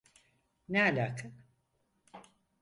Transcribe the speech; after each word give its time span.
Ne 0.69 0.81
alaka? 0.83 1.31